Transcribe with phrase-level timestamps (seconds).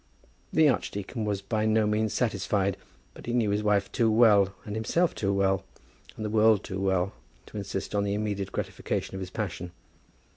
[0.51, 2.75] The archdeacon was by no means satisfied;
[3.13, 5.63] but he knew his wife too well, and himself too well,
[6.15, 7.13] and the world too well,
[7.45, 9.73] to insist on the immediate gratification of his passion.